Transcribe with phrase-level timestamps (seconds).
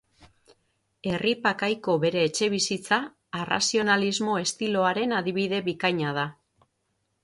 [1.11, 2.99] Erripa kaiko bere etxebizitza
[3.43, 6.31] arrazionalismo estiloaren adibide bikaina da.